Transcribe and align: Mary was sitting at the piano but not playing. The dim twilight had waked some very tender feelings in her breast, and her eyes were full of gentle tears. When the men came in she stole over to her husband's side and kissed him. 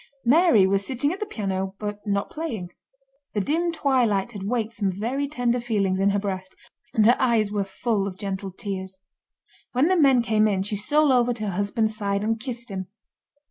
Mary 0.25 0.65
was 0.65 0.83
sitting 0.83 1.13
at 1.13 1.19
the 1.19 1.27
piano 1.27 1.75
but 1.77 1.99
not 2.07 2.31
playing. 2.31 2.71
The 3.35 3.39
dim 3.39 3.71
twilight 3.71 4.31
had 4.31 4.41
waked 4.41 4.73
some 4.73 4.91
very 4.91 5.27
tender 5.27 5.59
feelings 5.59 5.99
in 5.99 6.09
her 6.09 6.17
breast, 6.17 6.55
and 6.95 7.05
her 7.05 7.15
eyes 7.19 7.51
were 7.51 7.63
full 7.63 8.07
of 8.07 8.17
gentle 8.17 8.49
tears. 8.51 8.97
When 9.73 9.89
the 9.89 9.95
men 9.95 10.23
came 10.23 10.47
in 10.47 10.63
she 10.63 10.75
stole 10.75 11.11
over 11.11 11.33
to 11.33 11.43
her 11.45 11.51
husband's 11.51 11.95
side 11.95 12.23
and 12.23 12.39
kissed 12.39 12.69
him. 12.69 12.87